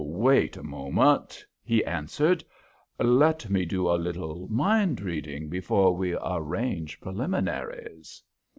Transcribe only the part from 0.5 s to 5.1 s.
a moment," he answered. "Let me do a little mind